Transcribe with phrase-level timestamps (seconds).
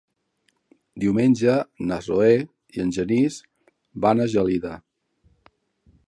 [1.01, 1.57] Diumenge
[1.91, 3.37] na Zoè i en Genís
[4.07, 4.73] van a Gelida.